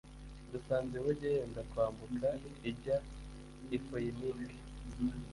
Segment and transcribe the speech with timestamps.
[0.51, 2.27] Dusanze inkuge yenda kwambuka
[2.69, 2.97] ijya
[3.77, 4.57] i Foyinike